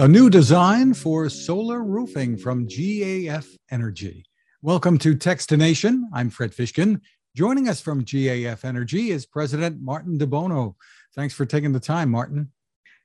A 0.00 0.08
new 0.08 0.30
design 0.30 0.94
for 0.94 1.28
solar 1.28 1.84
roofing 1.84 2.38
from 2.38 2.66
GAF 2.66 3.46
Energy. 3.70 4.24
Welcome 4.62 4.96
to 4.96 5.14
Techstination. 5.14 6.04
I'm 6.14 6.30
Fred 6.30 6.52
Fishkin. 6.52 7.02
Joining 7.36 7.68
us 7.68 7.82
from 7.82 8.02
GAF 8.02 8.64
Energy 8.64 9.10
is 9.10 9.26
President 9.26 9.82
Martin 9.82 10.18
DeBono. 10.18 10.74
Thanks 11.14 11.34
for 11.34 11.44
taking 11.44 11.72
the 11.72 11.80
time, 11.80 12.10
Martin. 12.10 12.50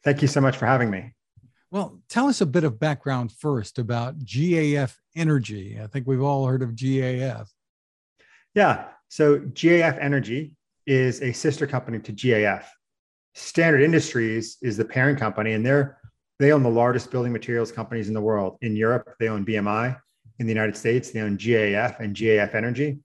Thank 0.06 0.22
you 0.22 0.30
so 0.30 0.40
much 0.40 0.56
for 0.56 0.68
having 0.68 0.90
me. 0.90 1.14
Well, 1.70 2.00
tell 2.08 2.28
us 2.28 2.40
a 2.40 2.46
bit 2.46 2.64
of 2.64 2.80
background 2.80 3.34
first 3.34 3.78
about 3.78 4.20
GAF 4.20 4.96
Energy. 5.18 5.78
I 5.84 5.88
think 5.88 6.08
we've 6.08 6.24
all 6.24 6.48
heard 6.48 6.62
of 6.62 6.76
GAF. 6.76 7.50
Yeah. 8.54 8.86
So 9.10 9.40
GAF 9.40 9.98
Energy 10.00 10.56
is 10.88 11.22
a 11.22 11.34
sister 11.34 11.68
company 11.68 12.00
to 12.00 12.14
GAF. 12.14 12.64
Standard 13.34 13.82
Industries 13.82 14.56
is 14.62 14.78
the 14.78 14.86
parent 14.86 15.20
company, 15.20 15.52
and 15.52 15.66
they're 15.66 15.98
they 16.40 16.52
own 16.52 16.64
the 16.64 16.70
largest 16.70 17.12
building 17.12 17.32
materials 17.32 17.72
companies 17.72 18.08
in 18.08 18.14
the 18.14 18.22
world. 18.22 18.58
In 18.62 18.76
Europe, 18.76 19.14
they 19.20 19.30
own 19.30 19.46
BMI. 19.46 19.98
In 20.40 20.46
the 20.46 20.52
United 20.52 20.76
States, 20.76 21.12
they 21.12 21.22
own 21.22 21.38
GAF 21.38 22.00
and 22.00 22.16
GAF 22.16 22.54
Energy. 22.56 23.00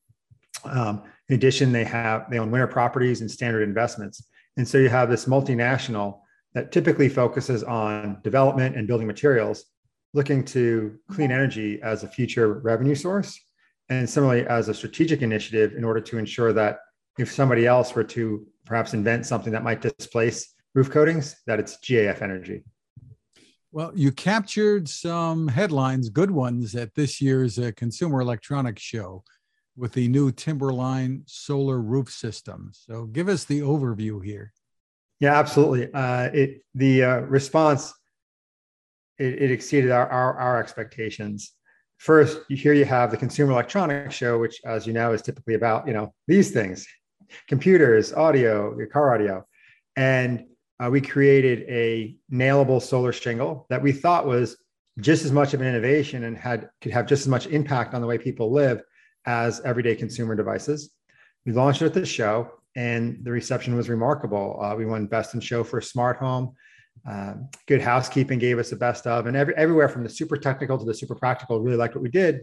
Um, 0.65 1.03
in 1.29 1.37
addition, 1.37 1.71
they 1.71 1.85
have 1.85 2.29
they 2.29 2.39
own 2.39 2.51
Winter 2.51 2.67
Properties 2.67 3.21
and 3.21 3.31
Standard 3.31 3.63
Investments. 3.63 4.27
And 4.57 4.67
so 4.67 4.79
you 4.79 4.89
have 4.89 5.09
this 5.09 5.27
multinational 5.27 6.21
that 6.55 6.73
typically 6.73 7.09
focuses 7.09 7.63
on 7.63 8.19
development 8.25 8.77
and 8.77 8.89
building 8.89 9.07
materials, 9.07 9.65
looking 10.13 10.45
to 10.47 10.99
clean 11.09 11.31
energy 11.31 11.81
as 11.83 12.03
a 12.03 12.09
future 12.09 12.55
revenue 12.55 12.97
source, 12.97 13.41
and 13.89 14.11
similarly 14.11 14.45
as 14.47 14.69
a 14.69 14.75
strategic 14.75 15.23
initiative 15.23 15.75
in 15.77 15.85
order 15.85 16.01
to 16.01 16.19
ensure 16.19 16.53
that 16.53 16.81
if 17.17 17.31
somebody 17.31 17.67
else 17.67 17.95
were 17.95 18.05
to 18.05 18.45
perhaps 18.67 18.93
invent 18.93 19.25
something 19.25 19.53
that 19.53 19.63
might 19.63 19.81
displace 19.81 20.55
roof 20.75 20.91
coatings, 20.91 21.37
that 21.47 21.61
it's 21.61 21.79
GAF 21.79 22.23
Energy. 22.23 22.65
Well, 23.73 23.93
you 23.95 24.11
captured 24.11 24.89
some 24.89 25.47
headlines, 25.47 26.09
good 26.09 26.33
ones, 26.33 26.75
at 26.75 26.95
this 26.95 27.21
year's 27.21 27.59
uh, 27.59 27.71
Consumer 27.77 28.21
Electronics 28.21 28.83
Show 28.83 29.23
with 29.77 29.93
the 29.93 30.09
new 30.09 30.33
Timberline 30.33 31.23
solar 31.27 31.81
roof 31.81 32.11
system. 32.11 32.73
So, 32.73 33.05
give 33.05 33.29
us 33.29 33.45
the 33.45 33.61
overview 33.61 34.25
here. 34.25 34.53
Yeah, 35.21 35.39
absolutely. 35.39 35.93
Uh, 35.93 36.31
it 36.33 36.63
the 36.75 37.05
uh, 37.05 37.21
response 37.21 37.93
it, 39.19 39.43
it 39.43 39.51
exceeded 39.53 39.93
our, 39.93 40.09
our, 40.09 40.37
our 40.39 40.61
expectations. 40.61 41.53
First, 41.99 42.41
here 42.49 42.73
you 42.73 42.87
have 42.87 43.11
the 43.11 43.19
Consumer 43.19 43.53
Electronics 43.53 44.15
Show, 44.15 44.39
which, 44.39 44.61
as 44.65 44.87
you 44.87 44.95
know, 44.95 45.13
is 45.13 45.23
typically 45.23 45.55
about 45.55 45.87
you 45.87 45.93
know 45.93 46.13
these 46.27 46.51
things, 46.51 46.87
computers, 47.47 48.13
audio, 48.13 48.77
your 48.77 48.89
car 48.89 49.15
audio, 49.15 49.47
and 49.95 50.47
uh, 50.81 50.89
we 50.89 51.01
created 51.01 51.65
a 51.69 52.17
nailable 52.31 52.81
solar 52.81 53.13
shingle 53.13 53.67
that 53.69 53.83
we 53.83 53.93
thought 53.93 54.27
was 54.27 54.57
just 54.99 55.25
as 55.25 55.33
much 55.33 55.55
of 55.55 55.61
an 55.61 55.67
innovation 55.67 56.25
and 56.25 56.37
had 56.37 56.71
could 56.81 56.93
have 56.93 57.07
just 57.07 57.23
as 57.23 57.29
much 57.29 57.47
impact 57.47 57.95
on 57.95 58.01
the 58.01 58.07
way 58.07 58.19
people 58.19 58.51
live 58.51 58.83
as 59.27 59.61
everyday 59.61 59.95
consumer 59.95 60.35
devices. 60.35 60.91
We 61.45 61.53
launched 61.53 61.83
it 61.83 61.87
at 61.87 61.95
the 61.95 62.07
show, 62.07 62.51
and 62.77 63.19
the 63.23 63.31
reception 63.31 63.75
was 63.77 63.89
remarkable. 63.89 64.59
Uh, 64.63 64.75
we 64.75 64.87
won 64.87 65.07
Best 65.07 65.35
in 65.35 65.41
Show 65.41 65.65
for 65.65 65.81
Smart 65.81 66.17
Home. 66.19 66.55
Um, 67.09 67.49
Good 67.67 67.81
Housekeeping 67.81 68.39
gave 68.39 68.59
us 68.59 68.71
the 68.71 68.77
best 68.77 69.07
of, 69.07 69.27
and 69.27 69.37
every, 69.37 69.55
everywhere 69.57 69.89
from 69.89 70.03
the 70.03 70.09
super 70.09 70.37
technical 70.37 70.79
to 70.79 70.85
the 70.85 70.95
super 70.95 71.15
practical 71.15 71.61
really 71.61 71.77
liked 71.77 71.95
what 71.95 72.03
we 72.03 72.11
did. 72.11 72.41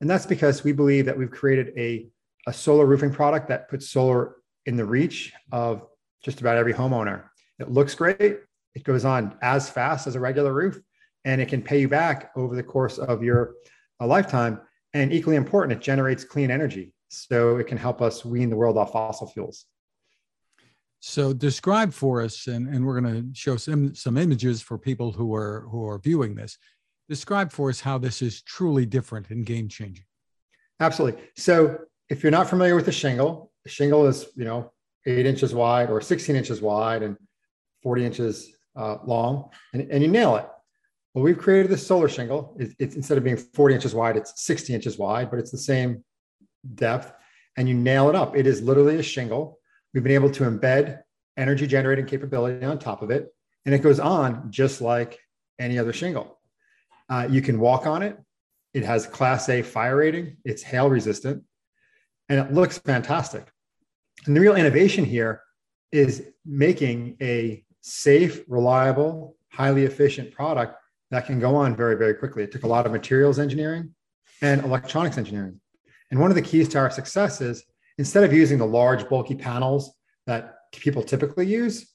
And 0.00 0.08
that's 0.08 0.26
because 0.26 0.64
we 0.64 0.72
believe 0.72 1.06
that 1.06 1.16
we've 1.16 1.30
created 1.30 1.72
a, 1.76 2.08
a 2.46 2.52
solar 2.52 2.86
roofing 2.86 3.12
product 3.12 3.48
that 3.48 3.68
puts 3.68 3.90
solar 3.90 4.36
in 4.66 4.76
the 4.76 4.84
reach 4.84 5.32
of 5.52 5.86
just 6.24 6.40
about 6.40 6.56
every 6.56 6.74
homeowner. 6.74 7.29
It 7.60 7.70
looks 7.70 7.94
great. 7.94 8.40
It 8.74 8.84
goes 8.84 9.04
on 9.04 9.36
as 9.42 9.68
fast 9.68 10.06
as 10.06 10.14
a 10.14 10.20
regular 10.20 10.52
roof, 10.52 10.80
and 11.24 11.40
it 11.40 11.48
can 11.48 11.62
pay 11.62 11.80
you 11.80 11.88
back 11.88 12.30
over 12.36 12.56
the 12.56 12.62
course 12.62 12.98
of 12.98 13.22
your 13.22 13.54
uh, 14.00 14.06
lifetime. 14.06 14.60
And 14.94 15.12
equally 15.12 15.36
important, 15.36 15.78
it 15.78 15.82
generates 15.82 16.24
clean 16.24 16.50
energy. 16.50 16.92
So 17.10 17.56
it 17.56 17.66
can 17.66 17.76
help 17.76 18.00
us 18.00 18.24
wean 18.24 18.50
the 18.50 18.56
world 18.56 18.78
off 18.78 18.92
fossil 18.92 19.28
fuels. 19.28 19.66
So 21.00 21.32
describe 21.32 21.92
for 21.92 22.20
us, 22.22 22.46
and, 22.46 22.68
and 22.68 22.86
we're 22.86 23.00
going 23.00 23.32
to 23.32 23.38
show 23.38 23.56
some, 23.56 23.94
some 23.94 24.16
images 24.16 24.62
for 24.62 24.78
people 24.78 25.12
who 25.12 25.34
are 25.34 25.66
who 25.70 25.86
are 25.86 25.98
viewing 25.98 26.34
this. 26.34 26.58
Describe 27.08 27.50
for 27.50 27.70
us 27.70 27.80
how 27.80 27.98
this 27.98 28.22
is 28.22 28.42
truly 28.42 28.86
different 28.86 29.30
and 29.30 29.44
game 29.44 29.68
changing. 29.68 30.04
Absolutely. 30.78 31.22
So 31.36 31.78
if 32.08 32.22
you're 32.22 32.30
not 32.30 32.48
familiar 32.48 32.76
with 32.76 32.86
the 32.86 32.92
shingle, 32.92 33.50
the 33.64 33.70
shingle 33.70 34.06
is 34.06 34.26
you 34.36 34.44
know 34.44 34.72
eight 35.06 35.26
inches 35.26 35.54
wide 35.54 35.90
or 35.90 36.00
16 36.00 36.36
inches 36.36 36.60
wide 36.60 37.02
and 37.02 37.16
40 37.82 38.04
inches 38.04 38.54
uh, 38.76 38.98
long, 39.04 39.50
and, 39.72 39.90
and 39.90 40.02
you 40.02 40.08
nail 40.08 40.36
it. 40.36 40.46
Well, 41.14 41.24
we've 41.24 41.38
created 41.38 41.70
this 41.70 41.86
solar 41.86 42.08
shingle. 42.08 42.56
It, 42.58 42.74
it's 42.78 42.94
instead 42.94 43.18
of 43.18 43.24
being 43.24 43.36
40 43.36 43.74
inches 43.74 43.94
wide, 43.94 44.16
it's 44.16 44.44
60 44.44 44.74
inches 44.74 44.98
wide, 44.98 45.30
but 45.30 45.38
it's 45.38 45.50
the 45.50 45.58
same 45.58 46.04
depth, 46.74 47.12
and 47.56 47.68
you 47.68 47.74
nail 47.74 48.08
it 48.08 48.14
up. 48.14 48.36
It 48.36 48.46
is 48.46 48.62
literally 48.62 48.96
a 48.96 49.02
shingle. 49.02 49.58
We've 49.92 50.02
been 50.02 50.12
able 50.12 50.30
to 50.30 50.44
embed 50.44 51.00
energy 51.36 51.66
generating 51.66 52.06
capability 52.06 52.64
on 52.64 52.78
top 52.78 53.02
of 53.02 53.10
it, 53.10 53.28
and 53.66 53.74
it 53.74 53.78
goes 53.78 53.98
on 53.98 54.50
just 54.50 54.80
like 54.80 55.18
any 55.58 55.78
other 55.78 55.92
shingle. 55.92 56.38
Uh, 57.08 57.26
you 57.28 57.42
can 57.42 57.58
walk 57.58 57.86
on 57.86 58.02
it. 58.02 58.16
It 58.72 58.84
has 58.84 59.06
Class 59.06 59.48
A 59.48 59.62
fire 59.62 59.96
rating. 59.96 60.36
It's 60.44 60.62
hail 60.62 60.88
resistant, 60.88 61.42
and 62.28 62.38
it 62.38 62.52
looks 62.52 62.78
fantastic. 62.78 63.50
And 64.26 64.36
the 64.36 64.40
real 64.40 64.54
innovation 64.54 65.04
here 65.04 65.42
is 65.90 66.24
making 66.44 67.16
a 67.20 67.64
safe, 67.80 68.42
reliable, 68.48 69.36
highly 69.48 69.84
efficient 69.84 70.32
product 70.32 70.76
that 71.10 71.26
can 71.26 71.40
go 71.40 71.56
on 71.56 71.74
very, 71.76 71.96
very 71.96 72.14
quickly. 72.14 72.42
It 72.42 72.52
took 72.52 72.62
a 72.62 72.68
lot 72.68 72.86
of 72.86 72.92
materials 72.92 73.38
engineering 73.38 73.94
and 74.42 74.62
electronics 74.62 75.18
engineering. 75.18 75.60
And 76.10 76.20
one 76.20 76.30
of 76.30 76.34
the 76.34 76.42
keys 76.42 76.68
to 76.70 76.78
our 76.78 76.90
success 76.90 77.40
is 77.40 77.64
instead 77.98 78.24
of 78.24 78.32
using 78.32 78.58
the 78.58 78.66
large, 78.66 79.08
bulky 79.08 79.34
panels 79.34 79.92
that 80.26 80.56
people 80.72 81.02
typically 81.02 81.46
use, 81.46 81.92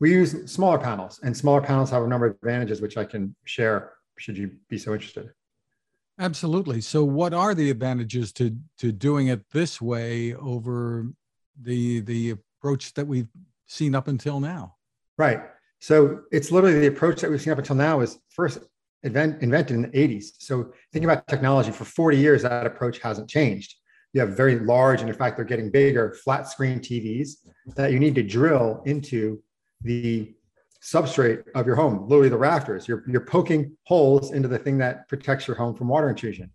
we 0.00 0.12
use 0.12 0.50
smaller 0.50 0.78
panels. 0.78 1.20
And 1.22 1.36
smaller 1.36 1.60
panels 1.60 1.90
have 1.90 2.02
a 2.02 2.08
number 2.08 2.26
of 2.26 2.36
advantages, 2.36 2.80
which 2.80 2.96
I 2.96 3.04
can 3.04 3.34
share 3.44 3.92
should 4.18 4.36
you 4.36 4.52
be 4.68 4.78
so 4.78 4.92
interested. 4.92 5.30
Absolutely. 6.18 6.80
So, 6.80 7.04
what 7.04 7.32
are 7.32 7.54
the 7.54 7.70
advantages 7.70 8.32
to 8.34 8.56
to 8.78 8.92
doing 8.92 9.28
it 9.28 9.48
this 9.50 9.80
way 9.80 10.34
over 10.34 11.06
the 11.60 12.00
the 12.00 12.30
approach 12.30 12.94
that 12.94 13.06
we've 13.06 13.28
seen 13.66 13.94
up 13.94 14.08
until 14.08 14.38
now? 14.38 14.76
Right. 15.18 15.40
So 15.80 16.22
it's 16.30 16.50
literally 16.50 16.78
the 16.78 16.86
approach 16.86 17.20
that 17.20 17.30
we've 17.30 17.42
seen 17.42 17.52
up 17.52 17.58
until 17.58 17.76
now 17.76 18.00
is 18.00 18.18
first 18.30 18.60
invent, 19.02 19.42
invented 19.42 19.76
in 19.76 19.82
the 19.82 19.88
80s. 19.88 20.26
So 20.38 20.72
thinking 20.92 21.10
about 21.10 21.26
technology 21.26 21.70
for 21.70 21.84
40 21.84 22.16
years, 22.16 22.42
that 22.42 22.66
approach 22.66 22.98
hasn't 23.00 23.28
changed. 23.28 23.74
You 24.12 24.20
have 24.20 24.36
very 24.36 24.58
large, 24.58 25.00
and 25.00 25.08
in 25.08 25.16
fact, 25.16 25.36
they're 25.36 25.44
getting 25.44 25.70
bigger 25.70 26.12
flat 26.22 26.46
screen 26.46 26.80
TVs 26.80 27.38
that 27.76 27.92
you 27.92 27.98
need 27.98 28.14
to 28.16 28.22
drill 28.22 28.82
into 28.84 29.42
the 29.80 30.34
substrate 30.82 31.44
of 31.54 31.66
your 31.66 31.76
home, 31.76 32.08
literally 32.08 32.28
the 32.28 32.36
rafters. 32.36 32.86
You're, 32.86 33.04
you're 33.08 33.24
poking 33.24 33.76
holes 33.84 34.32
into 34.32 34.48
the 34.48 34.58
thing 34.58 34.78
that 34.78 35.08
protects 35.08 35.46
your 35.46 35.56
home 35.56 35.74
from 35.74 35.88
water 35.88 36.10
intrusion. 36.10 36.50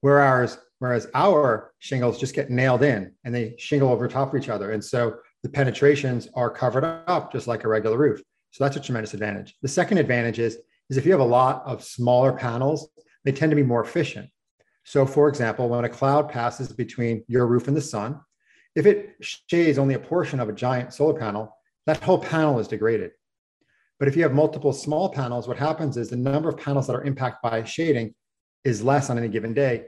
Whereas, 0.00 0.58
whereas 0.78 1.08
our 1.14 1.72
shingles 1.80 2.18
just 2.18 2.34
get 2.34 2.50
nailed 2.50 2.82
in 2.82 3.12
and 3.24 3.34
they 3.34 3.56
shingle 3.58 3.90
over 3.90 4.06
top 4.08 4.32
of 4.32 4.40
each 4.40 4.48
other. 4.48 4.70
And 4.70 4.84
so 4.84 5.16
the 5.46 5.52
penetrations 5.52 6.28
are 6.34 6.50
covered 6.50 6.82
up 7.06 7.30
just 7.30 7.46
like 7.46 7.62
a 7.62 7.68
regular 7.68 7.96
roof. 7.96 8.20
So 8.50 8.64
that's 8.64 8.76
a 8.76 8.80
tremendous 8.80 9.14
advantage. 9.14 9.54
The 9.62 9.68
second 9.68 9.98
advantage 9.98 10.40
is, 10.40 10.58
is 10.90 10.96
if 10.96 11.06
you 11.06 11.12
have 11.12 11.20
a 11.20 11.24
lot 11.24 11.62
of 11.64 11.84
smaller 11.84 12.32
panels, 12.32 12.88
they 13.24 13.30
tend 13.30 13.50
to 13.50 13.56
be 13.56 13.62
more 13.62 13.84
efficient. 13.84 14.28
So 14.82 15.06
for 15.06 15.28
example, 15.28 15.68
when 15.68 15.84
a 15.84 15.88
cloud 15.88 16.28
passes 16.28 16.72
between 16.72 17.22
your 17.28 17.46
roof 17.46 17.68
and 17.68 17.76
the 17.76 17.80
sun, 17.80 18.20
if 18.74 18.86
it 18.86 19.14
shades 19.20 19.78
only 19.78 19.94
a 19.94 20.00
portion 20.00 20.40
of 20.40 20.48
a 20.48 20.52
giant 20.52 20.92
solar 20.92 21.16
panel, 21.16 21.56
that 21.86 22.02
whole 22.02 22.18
panel 22.18 22.58
is 22.58 22.66
degraded. 22.66 23.12
But 24.00 24.08
if 24.08 24.16
you 24.16 24.24
have 24.24 24.34
multiple 24.34 24.72
small 24.72 25.10
panels, 25.10 25.46
what 25.46 25.58
happens 25.58 25.96
is 25.96 26.10
the 26.10 26.16
number 26.16 26.48
of 26.48 26.56
panels 26.56 26.88
that 26.88 26.96
are 26.96 27.04
impacted 27.04 27.48
by 27.48 27.62
shading 27.62 28.16
is 28.64 28.82
less 28.82 29.10
on 29.10 29.16
any 29.16 29.28
given 29.28 29.54
day, 29.54 29.84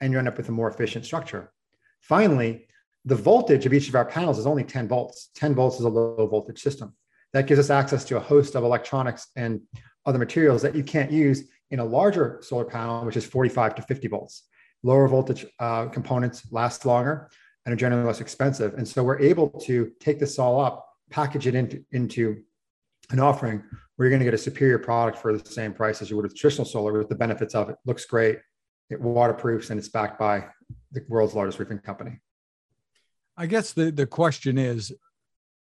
and 0.00 0.14
you 0.14 0.18
end 0.18 0.28
up 0.28 0.38
with 0.38 0.48
a 0.48 0.52
more 0.52 0.70
efficient 0.70 1.04
structure. 1.04 1.52
Finally, 2.00 2.68
the 3.04 3.14
voltage 3.14 3.66
of 3.66 3.74
each 3.74 3.88
of 3.88 3.94
our 3.94 4.04
panels 4.04 4.38
is 4.38 4.46
only 4.46 4.64
10 4.64 4.88
volts. 4.88 5.30
10 5.34 5.54
volts 5.54 5.78
is 5.78 5.84
a 5.84 5.88
low 5.88 6.26
voltage 6.26 6.60
system. 6.60 6.94
That 7.32 7.46
gives 7.46 7.60
us 7.60 7.70
access 7.70 8.04
to 8.06 8.16
a 8.16 8.20
host 8.20 8.54
of 8.54 8.64
electronics 8.64 9.28
and 9.36 9.60
other 10.06 10.18
materials 10.18 10.62
that 10.62 10.74
you 10.74 10.82
can't 10.82 11.10
use 11.10 11.44
in 11.70 11.80
a 11.80 11.84
larger 11.84 12.38
solar 12.42 12.64
panel, 12.64 13.04
which 13.04 13.16
is 13.16 13.24
45 13.24 13.74
to 13.76 13.82
50 13.82 14.08
volts. 14.08 14.44
Lower 14.82 15.08
voltage 15.08 15.44
uh, 15.58 15.86
components 15.86 16.46
last 16.52 16.86
longer 16.86 17.30
and 17.64 17.72
are 17.72 17.76
generally 17.76 18.04
less 18.04 18.20
expensive. 18.20 18.74
And 18.74 18.86
so 18.86 19.02
we're 19.02 19.20
able 19.20 19.48
to 19.48 19.90
take 20.00 20.18
this 20.18 20.38
all 20.38 20.60
up, 20.60 20.86
package 21.10 21.46
it 21.46 21.54
into, 21.54 21.84
into 21.92 22.42
an 23.10 23.20
offering 23.20 23.62
where 23.96 24.06
you're 24.06 24.10
going 24.10 24.20
to 24.20 24.24
get 24.24 24.34
a 24.34 24.38
superior 24.38 24.78
product 24.78 25.18
for 25.18 25.36
the 25.36 25.50
same 25.50 25.72
price 25.72 26.02
as 26.02 26.10
you 26.10 26.16
would 26.16 26.24
with 26.24 26.36
traditional 26.36 26.66
solar 26.66 26.92
with 26.92 27.08
the 27.08 27.14
benefits 27.14 27.54
of 27.54 27.70
it. 27.70 27.76
Looks 27.86 28.04
great, 28.04 28.38
it 28.90 29.00
waterproofs, 29.00 29.70
and 29.70 29.78
it's 29.78 29.88
backed 29.88 30.18
by 30.18 30.46
the 30.92 31.04
world's 31.08 31.34
largest 31.34 31.58
roofing 31.58 31.78
company. 31.78 32.20
I 33.36 33.46
guess 33.46 33.72
the, 33.72 33.90
the 33.90 34.06
question 34.06 34.58
is 34.58 34.92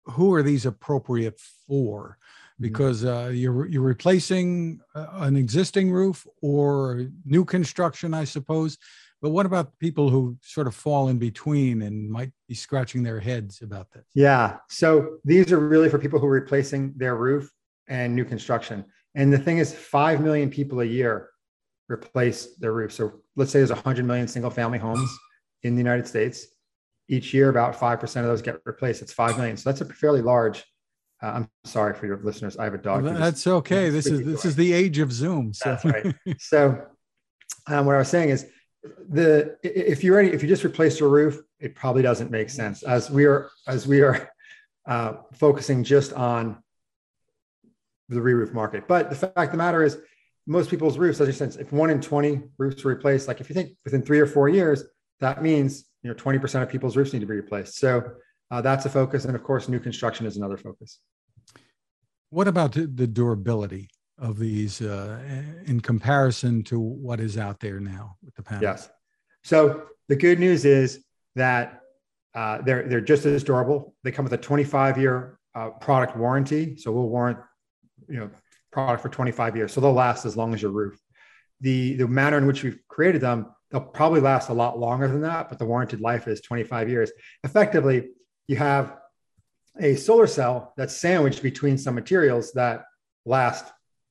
who 0.05 0.33
are 0.33 0.43
these 0.43 0.65
appropriate 0.65 1.39
for? 1.67 2.17
Mm-hmm. 2.19 2.63
Because 2.63 3.05
uh, 3.05 3.31
you're 3.33 3.67
you're 3.67 3.81
replacing 3.81 4.81
uh, 4.93 5.07
an 5.13 5.37
existing 5.37 5.91
roof 5.91 6.27
or 6.41 7.05
new 7.25 7.45
construction, 7.45 8.13
I 8.13 8.25
suppose. 8.25 8.77
But 9.21 9.31
what 9.31 9.45
about 9.45 9.77
people 9.79 10.09
who 10.09 10.37
sort 10.41 10.67
of 10.67 10.75
fall 10.75 11.09
in 11.09 11.19
between 11.19 11.81
and 11.81 12.09
might 12.09 12.31
be 12.47 12.55
scratching 12.55 13.03
their 13.03 13.19
heads 13.19 13.61
about 13.61 13.91
this? 13.91 14.05
Yeah. 14.13 14.57
So 14.69 15.17
these 15.25 15.51
are 15.51 15.59
really 15.59 15.89
for 15.89 15.99
people 15.99 16.19
who 16.19 16.27
are 16.27 16.31
replacing 16.31 16.93
their 16.95 17.15
roof 17.17 17.51
and 17.89 18.15
new 18.15 18.23
construction. 18.23 18.85
And 19.15 19.33
the 19.33 19.37
thing 19.37 19.57
is, 19.57 19.73
5 19.73 20.21
million 20.21 20.49
people 20.49 20.79
a 20.79 20.85
year 20.85 21.29
replace 21.89 22.55
their 22.57 22.71
roof. 22.71 22.93
So 22.93 23.21
let's 23.35 23.51
say 23.51 23.59
there's 23.59 23.71
100 23.71 24.05
million 24.05 24.27
single 24.27 24.51
family 24.51 24.77
homes 24.77 25.09
in 25.63 25.75
the 25.75 25.79
United 25.79 26.07
States. 26.07 26.47
Each 27.09 27.33
year, 27.33 27.49
about 27.49 27.75
5% 27.75 28.03
of 28.03 28.25
those 28.25 28.41
get 28.41 28.61
replaced. 28.65 29.01
It's 29.01 29.11
5 29.11 29.37
million. 29.37 29.57
So 29.57 29.69
that's 29.69 29.81
a 29.81 29.85
fairly 29.85 30.21
large. 30.21 30.63
Uh, 31.21 31.27
I'm 31.27 31.49
sorry 31.65 31.93
for 31.95 32.05
your 32.05 32.17
listeners. 32.23 32.55
I 32.57 32.63
have 32.63 32.75
a 32.75 32.77
dog. 32.77 33.03
Well, 33.03 33.15
that's 33.15 33.45
okay. 33.45 33.89
This 33.89 34.05
is 34.05 34.23
this 34.23 34.45
is 34.45 34.55
the 34.55 34.71
age 34.71 34.99
of 34.99 35.11
Zoom. 35.11 35.53
So. 35.53 35.69
That's 35.71 35.85
right. 35.85 36.15
So 36.39 36.85
um, 37.67 37.85
what 37.85 37.95
I 37.95 37.97
was 37.97 38.07
saying 38.07 38.29
is 38.29 38.45
the 39.09 39.57
if 39.63 40.01
you're 40.03 40.15
ready, 40.15 40.29
if 40.29 40.41
you 40.41 40.47
just 40.47 40.63
replace 40.63 40.99
your 40.99 41.09
roof, 41.09 41.41
it 41.59 41.75
probably 41.75 42.03
doesn't 42.03 42.31
make 42.31 42.49
sense. 42.49 42.83
As 42.83 43.09
we 43.09 43.25
are 43.25 43.49
as 43.67 43.85
we 43.85 44.01
are 44.01 44.31
uh, 44.85 45.13
focusing 45.33 45.83
just 45.83 46.13
on 46.13 46.63
the 48.07 48.21
re-roof 48.21 48.53
market. 48.53 48.87
But 48.87 49.09
the 49.09 49.15
fact 49.15 49.37
of 49.37 49.51
the 49.51 49.57
matter 49.57 49.83
is, 49.83 49.97
most 50.47 50.69
people's 50.69 50.97
roofs, 50.97 51.21
as 51.21 51.27
you 51.27 51.33
said, 51.33 51.55
if 51.59 51.71
one 51.71 51.91
in 51.91 52.01
20 52.01 52.41
roofs 52.57 52.83
are 52.83 52.87
replaced, 52.87 53.27
like 53.27 53.39
if 53.39 53.49
you 53.49 53.53
think 53.53 53.77
within 53.85 54.01
three 54.01 54.19
or 54.19 54.25
four 54.25 54.49
years, 54.49 54.83
that 55.19 55.43
means 55.43 55.85
you 56.03 56.09
know 56.09 56.15
20% 56.15 56.61
of 56.61 56.69
people's 56.69 56.95
roofs 56.95 57.13
need 57.13 57.19
to 57.19 57.25
be 57.25 57.35
replaced. 57.35 57.77
So 57.77 58.03
uh, 58.51 58.61
that's 58.61 58.85
a 58.85 58.89
focus, 58.89 59.25
and 59.25 59.35
of 59.35 59.43
course, 59.43 59.67
new 59.67 59.79
construction 59.79 60.25
is 60.25 60.37
another 60.37 60.57
focus. 60.57 60.99
What 62.31 62.47
about 62.47 62.73
the 62.73 63.07
durability 63.07 63.89
of 64.17 64.37
these 64.37 64.81
uh, 64.81 65.19
in 65.65 65.79
comparison 65.79 66.63
to 66.63 66.79
what 66.79 67.19
is 67.19 67.37
out 67.37 67.59
there 67.59 67.79
now 67.79 68.15
with 68.23 68.35
the 68.35 68.43
panels? 68.43 68.61
Yes. 68.61 68.89
So 69.43 69.83
the 70.07 70.15
good 70.15 70.39
news 70.39 70.65
is 70.65 71.03
that 71.35 71.81
uh, 72.35 72.61
they're 72.61 72.87
they're 72.87 73.01
just 73.01 73.25
as 73.25 73.43
durable. 73.43 73.95
They 74.03 74.11
come 74.11 74.25
with 74.25 74.33
a 74.33 74.37
25 74.37 74.97
year 74.97 75.39
uh, 75.55 75.71
product 75.71 76.17
warranty, 76.17 76.77
so 76.77 76.91
we'll 76.91 77.09
warrant 77.09 77.39
you 78.07 78.19
know 78.19 78.29
product 78.71 79.01
for 79.01 79.09
25 79.09 79.55
years, 79.55 79.73
so 79.73 79.81
they'll 79.81 79.93
last 79.93 80.25
as 80.25 80.37
long 80.37 80.53
as 80.53 80.61
your 80.61 80.71
roof. 80.71 80.99
The 81.61 81.95
the 81.95 82.07
manner 82.07 82.37
in 82.37 82.45
which 82.45 82.63
we've 82.63 82.79
created 82.87 83.21
them, 83.21 83.47
they'll 83.71 83.81
probably 83.81 84.19
last 84.21 84.49
a 84.49 84.53
lot 84.53 84.79
longer 84.79 85.07
than 85.07 85.21
that, 85.21 85.49
but 85.49 85.59
the 85.59 85.65
warranted 85.65 86.01
life 86.01 86.27
is 86.27 86.41
25 86.41 86.89
years. 86.89 87.11
Effectively, 87.43 88.09
you 88.47 88.55
have 88.55 88.97
a 89.79 89.95
solar 89.95 90.27
cell 90.27 90.73
that's 90.75 90.95
sandwiched 90.95 91.43
between 91.43 91.77
some 91.77 91.95
materials 91.95 92.51
that 92.53 92.83
last 93.25 93.65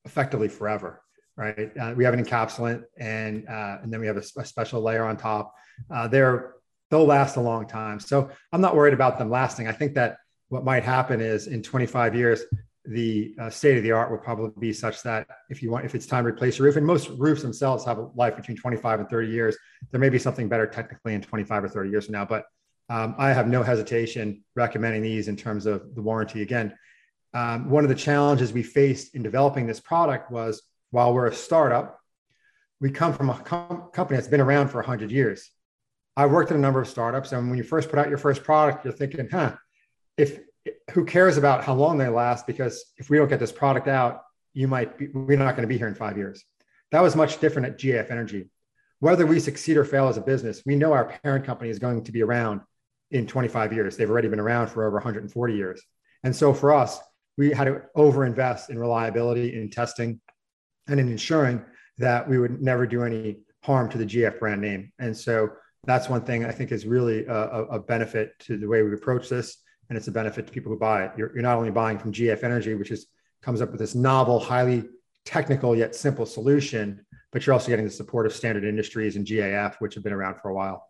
effectively 0.05 0.47
forever, 0.47 1.01
right? 1.35 1.71
Uh, 1.77 1.93
we 1.95 2.03
have 2.03 2.13
an 2.13 2.23
encapsulant, 2.23 2.83
and 2.97 3.47
uh, 3.47 3.77
and 3.83 3.91
then 3.91 3.99
we 3.99 4.07
have 4.07 4.17
a, 4.17 4.23
a 4.37 4.45
special 4.45 4.81
layer 4.81 5.05
on 5.05 5.17
top. 5.17 5.53
Uh, 5.91 6.07
they're 6.07 6.53
they'll 6.89 7.05
last 7.05 7.35
a 7.35 7.41
long 7.41 7.67
time, 7.67 7.99
so 7.99 8.29
I'm 8.51 8.61
not 8.61 8.75
worried 8.75 8.93
about 8.93 9.17
them 9.17 9.29
lasting. 9.29 9.67
I 9.67 9.73
think 9.73 9.93
that 9.95 10.17
what 10.47 10.63
might 10.63 10.83
happen 10.83 11.21
is 11.21 11.47
in 11.47 11.61
25 11.61 12.15
years, 12.15 12.41
the 12.85 13.35
uh, 13.39 13.49
state 13.49 13.77
of 13.77 13.83
the 13.83 13.91
art 13.91 14.09
would 14.11 14.21
probably 14.21 14.51
be 14.59 14.73
such 14.73 15.03
that 15.03 15.27
if 15.49 15.61
you 15.61 15.69
want, 15.69 15.85
if 15.85 15.95
it's 15.95 16.05
time 16.05 16.23
to 16.23 16.29
replace 16.29 16.59
a 16.59 16.63
roof, 16.63 16.75
and 16.75 16.85
most 16.85 17.09
roofs 17.17 17.41
themselves 17.41 17.85
have 17.85 17.97
a 17.97 18.09
life 18.15 18.35
between 18.35 18.57
25 18.57 19.01
and 19.01 19.09
30 19.09 19.27
years, 19.27 19.57
there 19.91 19.99
may 19.99 20.09
be 20.09 20.19
something 20.19 20.47
better 20.47 20.65
technically 20.65 21.13
in 21.13 21.21
25 21.21 21.65
or 21.65 21.69
30 21.69 21.89
years 21.89 22.05
from 22.05 22.13
now. 22.13 22.25
But 22.25 22.45
um, 22.89 23.15
I 23.17 23.33
have 23.33 23.47
no 23.47 23.61
hesitation 23.63 24.43
recommending 24.55 25.01
these 25.01 25.27
in 25.27 25.35
terms 25.35 25.65
of 25.65 25.93
the 25.93 26.01
warranty. 26.01 26.41
Again, 26.41 26.73
um, 27.33 27.69
one 27.69 27.83
of 27.83 27.89
the 27.89 27.95
challenges 27.95 28.51
we 28.51 28.63
faced 28.63 29.13
in 29.13 29.21
developing 29.21 29.67
this 29.67 29.79
product 29.79 30.31
was 30.31 30.63
while 30.91 31.13
we're 31.13 31.27
a 31.27 31.35
startup, 31.35 31.99
we 32.81 32.89
come 32.89 33.13
from 33.13 33.29
a 33.29 33.37
com- 33.39 33.89
company 33.93 34.17
that's 34.17 34.27
been 34.27 34.41
around 34.41 34.69
for 34.69 34.77
100 34.77 35.11
years. 35.11 35.51
I 36.15 36.25
worked 36.25 36.49
at 36.51 36.57
a 36.57 36.59
number 36.59 36.81
of 36.81 36.87
startups, 36.87 37.31
and 37.31 37.49
when 37.49 37.57
you 37.57 37.63
first 37.63 37.89
put 37.89 37.99
out 37.99 38.09
your 38.09 38.17
first 38.17 38.43
product, 38.43 38.83
you're 38.83 38.93
thinking, 38.93 39.29
huh, 39.31 39.55
if 40.17 40.39
who 40.91 41.05
cares 41.05 41.37
about 41.37 41.63
how 41.63 41.73
long 41.73 41.97
they 41.97 42.07
last? 42.07 42.47
Because 42.47 42.83
if 42.97 43.09
we 43.09 43.17
don't 43.17 43.29
get 43.29 43.39
this 43.39 43.51
product 43.51 43.87
out, 43.87 44.21
you 44.53 44.67
might 44.67 44.97
be, 44.97 45.07
we're 45.07 45.37
not 45.37 45.55
going 45.55 45.67
to 45.67 45.67
be 45.67 45.77
here 45.77 45.87
in 45.87 45.95
five 45.95 46.17
years. 46.17 46.43
That 46.91 47.01
was 47.01 47.15
much 47.15 47.39
different 47.39 47.67
at 47.67 47.79
GAF 47.79 48.11
Energy. 48.11 48.49
Whether 48.99 49.25
we 49.25 49.39
succeed 49.39 49.77
or 49.77 49.85
fail 49.85 50.07
as 50.07 50.17
a 50.17 50.21
business, 50.21 50.63
we 50.65 50.75
know 50.75 50.91
our 50.91 51.05
parent 51.23 51.45
company 51.45 51.69
is 51.69 51.79
going 51.79 52.03
to 52.03 52.11
be 52.11 52.23
around 52.23 52.61
in 53.11 53.27
25 53.27 53.73
years. 53.73 53.95
They've 53.95 54.09
already 54.09 54.27
been 54.27 54.39
around 54.39 54.67
for 54.67 54.85
over 54.85 54.97
140 54.97 55.55
years. 55.55 55.81
And 56.23 56.35
so 56.35 56.53
for 56.53 56.73
us, 56.73 56.99
we 57.37 57.51
had 57.51 57.65
to 57.65 57.81
overinvest 57.95 58.69
in 58.69 58.77
reliability, 58.77 59.59
in 59.59 59.69
testing, 59.69 60.19
and 60.87 60.99
in 60.99 61.07
ensuring 61.07 61.63
that 61.97 62.27
we 62.27 62.37
would 62.39 62.61
never 62.61 62.85
do 62.85 63.03
any 63.03 63.37
harm 63.63 63.89
to 63.89 63.97
the 63.97 64.05
GAF 64.05 64.39
brand 64.39 64.61
name. 64.61 64.91
And 64.99 65.15
so 65.15 65.49
that's 65.85 66.09
one 66.09 66.23
thing 66.23 66.43
I 66.43 66.51
think 66.51 66.71
is 66.71 66.85
really 66.85 67.25
a, 67.25 67.33
a 67.33 67.79
benefit 67.79 68.37
to 68.39 68.57
the 68.57 68.67
way 68.67 68.83
we 68.83 68.93
approach 68.93 69.29
this 69.29 69.57
and 69.89 69.97
it's 69.97 70.07
a 70.07 70.11
benefit 70.11 70.47
to 70.47 70.53
people 70.53 70.71
who 70.71 70.77
buy 70.77 71.03
it. 71.05 71.11
You're, 71.17 71.33
you're 71.33 71.43
not 71.43 71.57
only 71.57 71.71
buying 71.71 71.97
from 71.97 72.11
GAF 72.11 72.43
Energy, 72.43 72.75
which 72.75 72.91
is 72.91 73.07
comes 73.41 73.61
up 73.61 73.71
with 73.71 73.79
this 73.79 73.95
novel, 73.95 74.39
highly 74.39 74.83
technical 75.25 75.75
yet 75.75 75.95
simple 75.95 76.25
solution, 76.25 77.05
but 77.31 77.45
you're 77.45 77.53
also 77.53 77.69
getting 77.69 77.85
the 77.85 77.91
support 77.91 78.25
of 78.25 78.33
Standard 78.33 78.63
Industries 78.63 79.15
and 79.15 79.25
GAF, 79.25 79.75
which 79.79 79.95
have 79.95 80.03
been 80.03 80.13
around 80.13 80.39
for 80.41 80.49
a 80.49 80.53
while. 80.53 80.85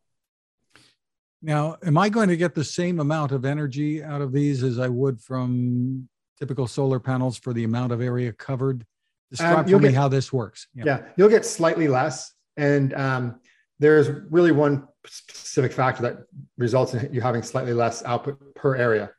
Now, 1.42 1.78
am 1.84 1.98
I 1.98 2.10
going 2.10 2.30
to 2.30 2.38
get 2.38 2.54
the 2.54 2.64
same 2.64 3.00
amount 3.00 3.32
of 3.32 3.46
energy 3.46 4.04
out 4.04 4.22
of 4.22 4.34
these 4.34 4.64
as 4.64 4.78
I 4.78 4.90
would 4.90 5.22
from 5.22 6.10
typical 6.38 6.68
solar 6.68 7.00
panels 7.00 7.38
for 7.38 7.54
the 7.54 7.64
amount 7.64 7.92
of 7.92 8.02
area 8.02 8.34
covered? 8.34 8.86
Describe 9.30 9.60
um, 9.60 9.66
for 9.68 9.80
me 9.80 9.90
get, 9.90 9.94
how 9.94 10.08
this 10.08 10.34
works. 10.34 10.68
Yeah. 10.74 10.84
yeah. 10.86 11.02
you'll 11.16 11.30
get 11.30 11.46
slightly 11.46 11.88
less. 11.88 12.34
And 12.58 12.94
um, 12.94 13.40
there's 13.80 14.10
really 14.30 14.52
one 14.52 14.88
specific 15.10 15.72
factor 15.72 16.04
that 16.04 16.18
results 16.58 16.94
in 16.94 17.14
you 17.14 17.22
having 17.22 17.42
slightly 17.42 17.74
less 17.74 18.04
output 18.06 18.56
per 18.56 18.76
area. 18.76 19.12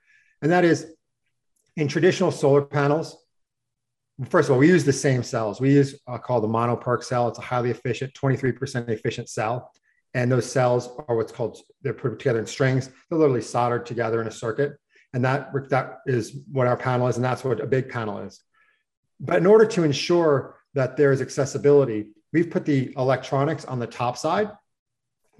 And 0.42 0.50
that 0.52 0.64
is 0.64 0.92
in 1.76 1.88
traditional 1.88 2.30
solar 2.30 2.62
panels, 2.62 3.16
first 4.28 4.48
of 4.48 4.54
all, 4.54 4.58
we 4.58 4.68
use 4.68 4.84
the 4.84 4.92
same 4.92 5.22
cells. 5.22 5.60
We 5.60 5.72
use 5.72 5.98
uh, 6.06 6.18
called 6.18 6.44
the 6.44 6.48
mono 6.48 6.76
PERC 6.76 7.04
cell. 7.04 7.28
It's 7.28 7.38
a 7.38 7.42
highly 7.42 7.70
efficient, 7.70 8.12
23% 8.14 8.88
efficient 8.88 9.28
cell. 9.28 9.72
And 10.12 10.30
those 10.30 10.50
cells 10.50 10.90
are 11.08 11.16
what's 11.16 11.32
called, 11.32 11.58
they're 11.82 11.94
put 11.94 12.18
together 12.18 12.40
in 12.40 12.46
strings. 12.46 12.90
They're 13.08 13.18
literally 13.18 13.42
soldered 13.42 13.86
together 13.86 14.20
in 14.20 14.26
a 14.26 14.32
circuit. 14.32 14.72
And 15.12 15.24
that, 15.24 15.50
that 15.70 15.98
is 16.06 16.36
what 16.50 16.66
our 16.66 16.76
panel 16.76 17.08
is. 17.08 17.16
And 17.16 17.24
that's 17.24 17.44
what 17.44 17.60
a 17.60 17.66
big 17.66 17.88
panel 17.88 18.18
is. 18.18 18.40
But 19.20 19.36
in 19.36 19.46
order 19.46 19.66
to 19.66 19.84
ensure 19.84 20.56
that 20.74 20.96
there's 20.96 21.20
accessibility, 21.20 22.10
we've 22.32 22.50
put 22.50 22.64
the 22.64 22.92
electronics 22.96 23.64
on 23.64 23.78
the 23.78 23.86
top 23.86 24.16
side 24.16 24.50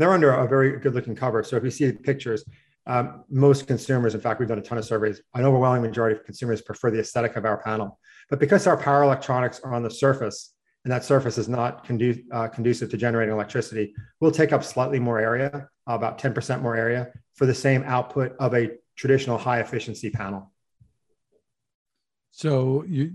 they're 0.01 0.13
under 0.13 0.33
a 0.33 0.49
very 0.49 0.79
good 0.79 0.95
looking 0.95 1.15
cover. 1.15 1.43
So 1.45 1.57
if 1.57 1.65
you 1.65 1.71
see 1.71 1.87
the 1.91 1.99
pictures, 1.99 2.45
um, 2.87 3.25
most 3.29 3.67
consumers, 3.67 4.15
in 4.15 4.21
fact, 4.21 4.41
we've 4.41 4.49
done 4.49 4.59
a 4.59 4.63
ton 4.63 4.79
of 4.79 4.85
surveys, 4.87 5.21
an 5.35 5.45
overwhelming 5.45 5.83
majority 5.83 6.19
of 6.19 6.25
consumers 6.25 6.63
prefer 6.63 6.91
the 6.91 7.01
aesthetic 7.01 7.37
of 7.37 7.45
our 7.45 7.59
panel. 7.59 7.99
But 8.31 8.39
because 8.39 8.67
our 8.67 8.79
power 8.79 9.03
electronics 9.03 9.61
are 9.61 9.75
on 9.75 9.83
the 9.83 9.91
surface, 9.91 10.55
and 10.85 10.91
that 10.91 11.05
surface 11.05 11.37
is 11.37 11.49
not 11.49 11.87
condu- 11.87 12.25
uh, 12.33 12.49
conducive 12.49 12.91
to 12.91 12.97
generating 12.97 13.35
electricity, 13.35 13.95
we'll 14.21 14.31
take 14.31 14.53
up 14.53 14.65
slightly 14.65 14.99
more 14.99 15.21
area, 15.21 15.69
about 15.87 16.19
10% 16.19 16.63
more 16.63 16.75
area, 16.75 17.13
for 17.35 17.45
the 17.45 17.55
same 17.55 17.83
output 17.83 18.35
of 18.41 18.55
a 18.55 18.71
traditional 18.97 19.37
high 19.37 19.61
efficiency 19.61 20.09
panel. 20.09 20.51
So 22.31 22.85
you 22.89 23.13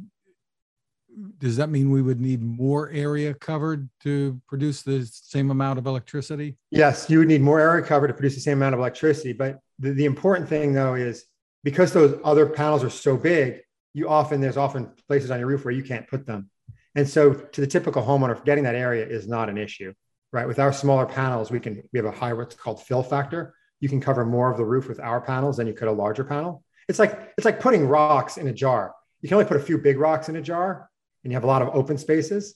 does 1.37 1.57
that 1.57 1.69
mean 1.69 1.91
we 1.91 2.01
would 2.01 2.19
need 2.19 2.41
more 2.41 2.89
area 2.89 3.33
covered 3.33 3.89
to 4.01 4.39
produce 4.47 4.81
the 4.81 5.05
same 5.05 5.51
amount 5.51 5.79
of 5.79 5.85
electricity? 5.85 6.57
Yes, 6.71 7.09
you 7.09 7.19
would 7.19 7.27
need 7.27 7.41
more 7.41 7.59
area 7.59 7.85
covered 7.85 8.07
to 8.07 8.13
produce 8.13 8.35
the 8.35 8.41
same 8.41 8.57
amount 8.57 8.73
of 8.73 8.79
electricity. 8.79 9.33
But 9.33 9.59
the, 9.79 9.91
the 9.91 10.05
important 10.05 10.49
thing 10.49 10.73
though 10.73 10.95
is 10.95 11.25
because 11.63 11.93
those 11.93 12.19
other 12.23 12.45
panels 12.45 12.83
are 12.83 12.89
so 12.89 13.17
big, 13.17 13.61
you 13.93 14.09
often 14.09 14.41
there's 14.41 14.57
often 14.57 14.91
places 15.07 15.31
on 15.31 15.39
your 15.39 15.47
roof 15.47 15.63
where 15.63 15.73
you 15.73 15.83
can't 15.83 16.07
put 16.07 16.25
them. 16.25 16.49
And 16.95 17.07
so 17.07 17.33
to 17.33 17.61
the 17.61 17.67
typical 17.67 18.03
homeowner, 18.03 18.43
getting 18.45 18.63
that 18.65 18.75
area 18.75 19.05
is 19.05 19.27
not 19.27 19.49
an 19.49 19.57
issue, 19.57 19.93
right? 20.31 20.47
With 20.47 20.59
our 20.59 20.73
smaller 20.73 21.05
panels, 21.05 21.51
we 21.51 21.59
can 21.59 21.81
we 21.91 21.99
have 21.99 22.05
a 22.05 22.11
high 22.11 22.33
what's 22.33 22.55
called 22.55 22.83
fill 22.83 23.03
factor. 23.03 23.55
You 23.79 23.89
can 23.89 24.01
cover 24.01 24.25
more 24.25 24.49
of 24.49 24.57
the 24.57 24.65
roof 24.65 24.87
with 24.87 24.99
our 24.99 25.21
panels 25.21 25.57
than 25.57 25.67
you 25.67 25.73
could 25.73 25.87
a 25.87 25.91
larger 25.91 26.23
panel. 26.23 26.63
It's 26.87 26.99
like 26.99 27.33
it's 27.37 27.45
like 27.45 27.59
putting 27.59 27.87
rocks 27.87 28.37
in 28.37 28.47
a 28.47 28.53
jar. 28.53 28.93
You 29.21 29.29
can 29.29 29.35
only 29.35 29.47
put 29.47 29.57
a 29.57 29.63
few 29.63 29.77
big 29.77 29.97
rocks 29.97 30.29
in 30.29 30.35
a 30.35 30.41
jar, 30.41 30.89
and 31.25 31.31
you 31.33 31.35
have 31.35 31.43
a 31.43 31.47
lot 31.47 31.61
of 31.61 31.75
open 31.75 31.97
spaces. 31.97 32.55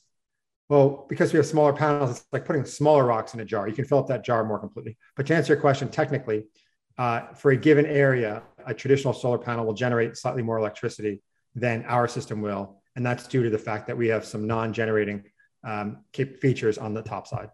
Well, 0.69 1.07
because 1.09 1.33
we 1.33 1.37
have 1.37 1.47
smaller 1.47 1.73
panels, 1.73 2.11
it's 2.11 2.25
like 2.31 2.45
putting 2.45 2.63
smaller 2.63 3.03
rocks 3.03 3.33
in 3.33 3.39
a 3.41 3.45
jar. 3.45 3.67
You 3.67 3.73
can 3.73 3.83
fill 3.83 3.97
up 3.97 4.07
that 4.07 4.23
jar 4.23 4.45
more 4.45 4.59
completely. 4.59 4.95
But 5.17 5.25
to 5.27 5.35
answer 5.35 5.53
your 5.53 5.61
question, 5.61 5.89
technically, 5.89 6.45
uh, 6.97 7.33
for 7.33 7.51
a 7.51 7.57
given 7.57 7.85
area, 7.87 8.43
a 8.65 8.73
traditional 8.73 9.13
solar 9.13 9.39
panel 9.39 9.65
will 9.65 9.73
generate 9.73 10.15
slightly 10.15 10.43
more 10.43 10.59
electricity 10.59 11.21
than 11.55 11.83
our 11.85 12.07
system 12.07 12.39
will. 12.41 12.81
And 12.95 13.05
that's 13.05 13.27
due 13.27 13.43
to 13.43 13.49
the 13.49 13.57
fact 13.57 13.87
that 13.87 13.97
we 13.97 14.07
have 14.09 14.23
some 14.23 14.45
non 14.45 14.71
generating 14.71 15.23
um, 15.63 16.05
features 16.13 16.77
on 16.77 16.93
the 16.93 17.01
top 17.01 17.25
side. 17.27 17.49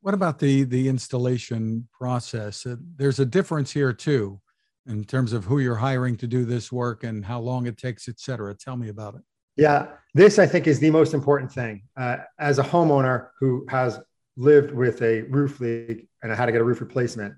What 0.00 0.14
about 0.14 0.38
the, 0.38 0.62
the 0.62 0.88
installation 0.88 1.88
process? 1.92 2.64
Uh, 2.64 2.76
there's 2.96 3.18
a 3.18 3.26
difference 3.26 3.72
here 3.72 3.92
too. 3.92 4.40
in 4.88 5.04
terms 5.04 5.32
of 5.32 5.44
who 5.44 5.58
you're 5.58 5.76
hiring 5.76 6.16
to 6.16 6.26
do 6.26 6.44
this 6.44 6.72
work 6.72 7.04
and 7.04 7.24
how 7.24 7.38
long 7.38 7.66
it 7.66 7.76
takes, 7.76 8.08
et 8.08 8.18
cetera. 8.18 8.54
Tell 8.54 8.76
me 8.76 8.88
about 8.88 9.14
it. 9.16 9.20
Yeah, 9.58 9.88
this 10.14 10.38
I 10.38 10.46
think 10.46 10.68
is 10.68 10.78
the 10.78 10.90
most 10.90 11.12
important 11.12 11.50
thing. 11.50 11.82
Uh, 11.96 12.18
as 12.38 12.58
a 12.60 12.62
homeowner 12.62 13.30
who 13.40 13.66
has 13.68 13.98
lived 14.36 14.70
with 14.70 15.02
a 15.02 15.22
roof 15.22 15.58
leak 15.58 16.08
and 16.22 16.32
I 16.32 16.36
had 16.36 16.46
to 16.46 16.52
get 16.52 16.60
a 16.60 16.64
roof 16.64 16.80
replacement, 16.80 17.34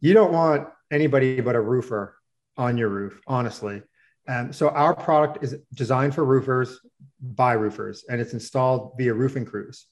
you 0.00 0.14
don't 0.14 0.32
want 0.32 0.68
anybody 0.92 1.40
but 1.40 1.56
a 1.56 1.60
roofer 1.60 2.16
on 2.56 2.78
your 2.78 2.88
roof, 2.88 3.20
honestly. 3.26 3.82
Um, 4.28 4.52
so 4.52 4.68
our 4.68 4.94
product 4.94 5.42
is 5.42 5.56
designed 5.74 6.14
for 6.14 6.24
roofers 6.24 6.78
by 7.20 7.54
roofers, 7.54 8.04
and 8.08 8.20
it's 8.20 8.34
installed 8.34 8.92
via 8.96 9.12
roofing 9.12 9.44
crews. 9.44 9.86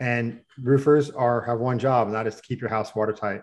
And 0.00 0.40
roofers 0.60 1.10
are 1.10 1.42
have 1.42 1.60
one 1.60 1.78
job, 1.78 2.08
and 2.08 2.16
that 2.16 2.26
is 2.26 2.36
to 2.36 2.42
keep 2.42 2.60
your 2.60 2.70
house 2.70 2.92
watertight. 2.94 3.42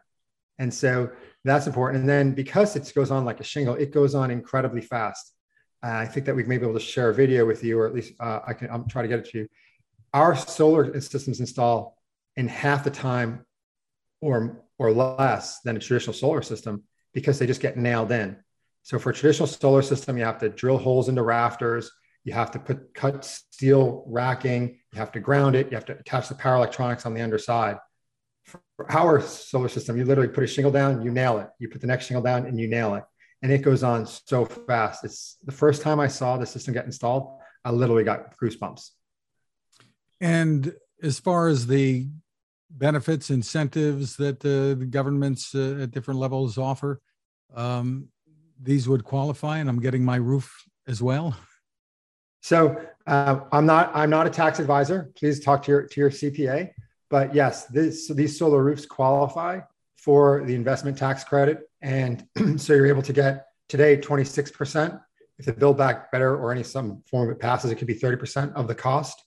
And 0.58 0.74
so 0.74 1.12
that's 1.46 1.68
important. 1.68 2.02
And 2.02 2.10
then 2.10 2.34
because 2.34 2.76
it 2.76 2.92
goes 2.94 3.12
on 3.12 3.24
like 3.24 3.40
a 3.40 3.46
shingle, 3.46 3.76
it 3.76 3.94
goes 3.94 4.14
on 4.14 4.30
incredibly 4.30 4.82
fast. 4.82 5.34
I 5.82 6.06
think 6.06 6.26
that 6.26 6.36
we 6.36 6.44
may 6.44 6.58
be 6.58 6.64
able 6.64 6.74
to 6.74 6.80
share 6.80 7.10
a 7.10 7.14
video 7.14 7.46
with 7.46 7.64
you, 7.64 7.80
or 7.80 7.88
at 7.88 7.94
least 7.94 8.14
uh, 8.20 8.42
I 8.46 8.54
can. 8.54 8.70
I'm 8.70 8.88
trying 8.88 9.04
to 9.04 9.10
get 9.10 9.20
it 9.20 9.32
to 9.32 9.38
you. 9.40 9.48
Our 10.14 10.36
solar 10.36 11.00
systems 11.00 11.40
install 11.40 11.98
in 12.36 12.48
half 12.48 12.84
the 12.84 12.92
time, 12.92 13.46
or 14.22 14.64
or 14.78 14.92
less 14.92 15.62
than 15.62 15.78
a 15.78 15.80
traditional 15.80 16.14
solar 16.14 16.42
system, 16.42 16.84
because 17.14 17.40
they 17.40 17.48
just 17.48 17.62
get 17.62 17.78
nailed 17.78 18.12
in. 18.12 18.38
So 18.84 19.00
for 19.00 19.12
a 19.12 19.14
traditional 19.14 19.48
solar 19.48 19.82
system, 19.82 20.18
you 20.18 20.26
have 20.26 20.40
to 20.40 20.50
drill 20.50 20.78
holes 20.78 21.10
into 21.10 21.24
rafters. 21.24 21.92
You 22.26 22.34
have 22.34 22.52
to 22.52 22.60
put 22.60 22.94
cut 22.94 23.24
steel 23.24 24.04
racking. 24.08 24.80
You 24.92 25.00
have 25.00 25.12
to 25.14 25.20
ground 25.20 25.56
it. 25.56 25.72
You 25.72 25.76
have 25.76 25.86
to 25.86 25.98
attach 25.98 26.28
the 26.28 26.36
power 26.36 26.56
electronics 26.56 27.06
on 27.06 27.14
the 27.14 27.22
underside. 27.22 27.78
For 28.44 28.92
our 28.92 29.22
solar 29.22 29.70
system, 29.70 29.98
you 29.98 30.06
literally 30.06 30.30
put 30.30 30.44
a 30.44 30.48
shingle 30.48 30.72
down, 30.72 31.02
you 31.02 31.12
nail 31.12 31.38
it. 31.38 31.50
You 31.60 31.70
put 31.70 31.82
the 31.82 31.88
next 31.88 32.08
shingle 32.08 32.24
down, 32.24 32.46
and 32.46 32.60
you 32.60 32.68
nail 32.68 32.96
it 32.96 33.04
and 33.42 33.52
it 33.52 33.60
goes 33.60 33.84
on 33.84 34.06
so 34.06 34.46
fast. 34.46 35.04
It's 35.04 35.38
the 35.44 35.52
first 35.52 35.82
time 35.82 36.00
I 36.00 36.08
saw 36.08 36.38
the 36.38 36.46
system 36.46 36.74
get 36.74 36.86
installed, 36.86 37.40
I 37.64 37.72
literally 37.72 38.04
got 38.04 38.38
goosebumps. 38.38 38.90
And 40.22 40.74
as 41.02 41.20
far 41.20 41.48
as 41.48 41.68
the 41.68 42.08
benefits, 42.70 43.30
incentives 43.30 44.18
that 44.18 44.44
uh, 44.46 44.78
the 44.78 44.86
governments 44.86 45.56
uh, 45.56 45.80
at 45.82 45.92
different 45.92 46.20
levels 46.20 46.58
offer, 46.58 47.02
um, 47.56 48.10
these 48.62 48.88
would 48.90 49.04
qualify, 49.04 49.60
and 49.60 49.70
I'm 49.70 49.80
getting 49.80 50.04
my 50.04 50.18
roof 50.18 50.54
as 50.88 51.02
well. 51.02 51.36
So 52.42 52.82
uh, 53.08 53.42
I'm 53.52 53.66
not 53.66 53.92
I'm 53.94 54.10
not 54.10 54.28
a 54.28 54.30
tax 54.30 54.60
advisor. 54.60 55.12
Please 55.16 55.40
talk 55.40 55.64
to 55.64 55.72
your 55.72 55.84
to 55.84 56.00
your 56.00 56.10
CPA. 56.10 56.72
But 57.10 57.34
yes, 57.34 57.66
this, 57.66 58.08
these 58.08 58.38
solar 58.38 58.64
roofs 58.64 58.86
qualify 58.86 59.62
for 60.04 60.44
the 60.46 60.56
investment 60.56 60.98
tax 60.98 61.24
credit 61.24 61.70
and 61.82 62.26
so 62.58 62.74
you're 62.74 62.88
able 62.88 63.02
to 63.02 63.14
get 63.14 63.48
today 63.68 63.98
26%. 63.98 65.00
If 65.38 65.46
the 65.46 65.54
build 65.54 65.78
back 65.78 66.12
better 66.12 66.36
or 66.36 66.52
any 66.52 66.64
some 66.64 67.02
form 67.10 67.30
of 67.30 67.36
it 67.36 67.40
passes, 67.40 67.72
it 67.72 67.76
could 67.76 67.88
be 67.88 67.96
30% 67.96 68.54
of 68.54 68.68
the 68.68 68.76
cost. 68.76 69.24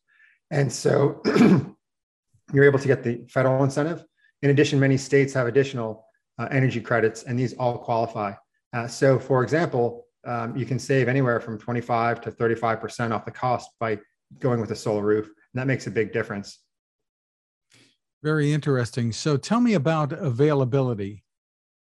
And 0.51 0.71
so 0.71 1.23
you're 2.53 2.65
able 2.65 2.79
to 2.79 2.87
get 2.87 3.03
the 3.03 3.25
federal 3.29 3.65
incentive. 3.65 4.05
In 4.43 4.51
addition, 4.51 4.79
many 4.79 4.99
states 4.99 5.33
have 5.33 5.47
additional 5.47 6.05
uh, 6.39 6.49
energy 6.51 6.81
credits, 6.81 7.23
and 7.23 7.39
these 7.39 7.55
all 7.55 7.79
qualify. 7.79 8.35
Uh, 8.75 8.87
so, 8.87 9.19
for 9.19 9.43
example, 9.43 10.07
um, 10.25 10.57
you 10.57 10.67
can 10.67 10.79
save 10.79 11.09
anywhere 11.09 11.41
from 11.41 11.59
25 11.59 12.21
to 12.23 12.31
35% 12.31 13.13
off 13.13 13.25
the 13.25 13.31
cost 13.31 13.71
by 13.81 13.99
going 14.39 14.61
with 14.61 14.71
a 14.71 14.77
solar 14.77 15.03
roof. 15.03 15.27
And 15.27 15.61
that 15.61 15.67
makes 15.67 15.87
a 15.87 15.91
big 15.91 16.13
difference. 16.13 16.59
Very 18.23 18.53
interesting. 18.53 19.13
So, 19.13 19.37
tell 19.37 19.61
me 19.61 19.75
about 19.75 20.13
availability 20.13 21.25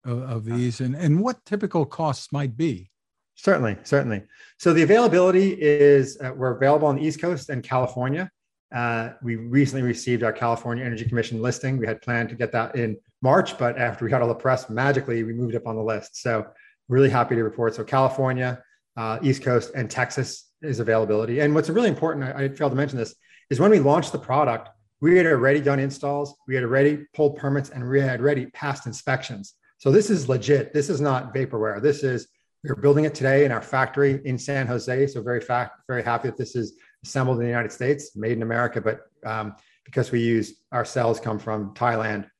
of, 0.04 0.22
of 0.22 0.44
these 0.44 0.80
and, 0.80 0.94
and 0.94 1.20
what 1.20 1.44
typical 1.44 1.84
costs 1.84 2.32
might 2.32 2.56
be. 2.56 2.90
Certainly, 3.34 3.76
certainly. 3.82 4.22
So 4.58 4.72
the 4.72 4.82
availability 4.82 5.52
is 5.60 6.18
uh, 6.20 6.32
we're 6.36 6.56
available 6.56 6.86
on 6.88 6.96
the 6.96 7.02
East 7.02 7.20
Coast 7.20 7.48
and 7.48 7.62
California. 7.62 8.30
Uh, 8.74 9.10
we 9.22 9.36
recently 9.36 9.82
received 9.82 10.22
our 10.22 10.32
California 10.32 10.84
Energy 10.84 11.04
Commission 11.04 11.42
listing. 11.42 11.76
We 11.76 11.86
had 11.86 12.00
planned 12.02 12.28
to 12.30 12.34
get 12.34 12.52
that 12.52 12.76
in 12.76 12.96
March, 13.20 13.58
but 13.58 13.78
after 13.78 14.04
we 14.04 14.10
got 14.10 14.22
all 14.22 14.28
the 14.28 14.34
press, 14.34 14.68
magically 14.70 15.22
we 15.24 15.32
moved 15.32 15.54
up 15.54 15.66
on 15.66 15.76
the 15.76 15.82
list. 15.82 16.22
So 16.22 16.46
really 16.88 17.10
happy 17.10 17.34
to 17.34 17.42
report. 17.42 17.74
So 17.74 17.84
California, 17.84 18.62
uh, 18.96 19.18
East 19.22 19.42
Coast, 19.42 19.72
and 19.74 19.90
Texas 19.90 20.50
is 20.62 20.80
availability. 20.80 21.40
And 21.40 21.54
what's 21.54 21.68
really 21.68 21.88
important, 21.88 22.24
I, 22.24 22.44
I 22.44 22.48
failed 22.48 22.72
to 22.72 22.76
mention 22.76 22.98
this, 22.98 23.14
is 23.50 23.60
when 23.60 23.70
we 23.70 23.78
launched 23.78 24.12
the 24.12 24.18
product, 24.18 24.70
we 25.02 25.16
had 25.16 25.26
already 25.26 25.60
done 25.60 25.80
installs, 25.80 26.36
we 26.46 26.54
had 26.54 26.62
already 26.62 27.04
pulled 27.12 27.36
permits, 27.36 27.70
and 27.70 27.86
we 27.86 28.00
had 28.00 28.20
already 28.20 28.46
passed 28.46 28.86
inspections. 28.86 29.54
So 29.78 29.90
this 29.90 30.10
is 30.10 30.28
legit. 30.28 30.72
This 30.72 30.88
is 30.88 31.00
not 31.00 31.34
vaporware. 31.34 31.82
This 31.82 32.04
is 32.04 32.28
we're 32.62 32.76
building 32.76 33.04
it 33.04 33.12
today 33.12 33.44
in 33.44 33.50
our 33.50 33.60
factory 33.60 34.20
in 34.24 34.38
San 34.38 34.68
Jose. 34.68 35.08
So 35.08 35.20
very 35.20 35.40
fact, 35.40 35.80
very 35.88 36.04
happy 36.04 36.28
that 36.28 36.38
this 36.38 36.54
is 36.54 36.74
assembled 37.02 37.38
in 37.38 37.42
the 37.42 37.48
United 37.48 37.72
States, 37.72 38.14
made 38.14 38.36
in 38.36 38.42
America. 38.42 38.80
But 38.80 39.00
um, 39.28 39.56
because 39.84 40.12
we 40.12 40.20
use 40.20 40.54
our 40.70 40.84
cells 40.84 41.18
come 41.18 41.40
from 41.40 41.74
Thailand, 41.74 42.30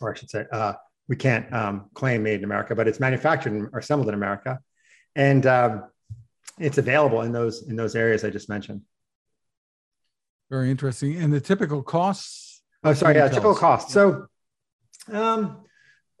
or 0.00 0.12
I 0.12 0.18
should 0.18 0.30
say, 0.30 0.46
uh, 0.50 0.72
we 1.08 1.14
can't 1.14 1.50
um, 1.52 1.90
claim 1.94 2.24
made 2.24 2.40
in 2.40 2.44
America, 2.44 2.74
but 2.74 2.88
it's 2.88 2.98
manufactured 2.98 3.70
or 3.72 3.78
assembled 3.78 4.08
in 4.08 4.14
America, 4.14 4.58
and 5.14 5.46
um, 5.46 5.84
it's 6.58 6.78
available 6.78 7.22
in 7.22 7.30
those 7.30 7.68
in 7.68 7.76
those 7.76 7.94
areas 7.94 8.24
I 8.24 8.30
just 8.30 8.48
mentioned. 8.48 8.82
Very 10.50 10.70
interesting. 10.70 11.16
And 11.16 11.32
the 11.32 11.40
typical 11.40 11.82
costs? 11.82 12.62
Oh, 12.84 12.94
sorry. 12.94 13.16
Yeah, 13.16 13.28
typical 13.28 13.54
costs. 13.54 13.92
So. 13.92 14.26
Um, 15.12 15.64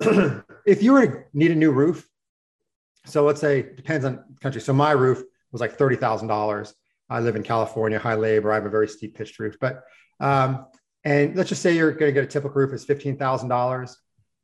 if 0.00 0.82
you 0.82 0.92
were 0.92 1.06
to 1.06 1.24
need 1.32 1.50
a 1.50 1.54
new 1.54 1.72
roof, 1.72 2.08
so 3.04 3.24
let's 3.24 3.40
say 3.40 3.62
depends 3.62 4.04
on 4.04 4.24
country. 4.40 4.60
So 4.60 4.72
my 4.72 4.92
roof 4.92 5.22
was 5.50 5.60
like 5.60 5.72
thirty 5.72 5.96
thousand 5.96 6.28
dollars. 6.28 6.74
I 7.10 7.20
live 7.20 7.36
in 7.36 7.42
California, 7.42 7.98
high 7.98 8.14
labor. 8.14 8.52
I 8.52 8.56
have 8.56 8.66
a 8.66 8.70
very 8.70 8.88
steep 8.88 9.16
pitched 9.16 9.38
roof, 9.38 9.56
but 9.60 9.82
um, 10.20 10.66
and 11.04 11.34
let's 11.34 11.48
just 11.48 11.62
say 11.62 11.74
you're 11.74 11.92
going 11.92 12.10
to 12.10 12.12
get 12.12 12.24
a 12.24 12.28
typical 12.28 12.60
roof 12.60 12.72
is 12.72 12.84
fifteen 12.84 13.16
thousand 13.16 13.48
dollars, 13.48 13.96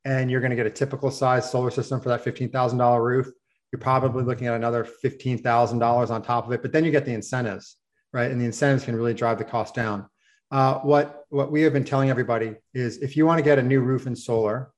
and 0.04 0.30
you're 0.30 0.40
going 0.40 0.50
to 0.50 0.56
get 0.56 0.66
a 0.66 0.70
typical 0.70 1.10
size 1.10 1.50
solar 1.50 1.70
system 1.70 2.00
for 2.00 2.08
that 2.08 2.22
fifteen 2.22 2.50
thousand 2.50 2.78
dollar 2.78 3.02
roof. 3.02 3.30
You're 3.70 3.80
probably 3.80 4.24
looking 4.24 4.46
at 4.46 4.54
another 4.54 4.84
fifteen 4.84 5.38
thousand 5.38 5.78
dollars 5.78 6.10
on 6.10 6.22
top 6.22 6.46
of 6.46 6.52
it, 6.52 6.62
but 6.62 6.72
then 6.72 6.84
you 6.84 6.90
get 6.90 7.04
the 7.04 7.12
incentives, 7.12 7.76
right? 8.14 8.30
And 8.30 8.40
the 8.40 8.46
incentives 8.46 8.84
can 8.84 8.96
really 8.96 9.12
drive 9.12 9.38
the 9.38 9.44
cost 9.44 9.74
down. 9.74 10.08
Uh, 10.50 10.78
what 10.78 11.24
what 11.30 11.50
we 11.50 11.62
have 11.62 11.72
been 11.72 11.84
telling 11.84 12.08
everybody 12.08 12.54
is 12.72 12.98
if 12.98 13.16
you 13.16 13.26
want 13.26 13.38
to 13.38 13.42
get 13.42 13.58
a 13.58 13.62
new 13.62 13.80
roof 13.80 14.06
and 14.06 14.16
solar, 14.16 14.70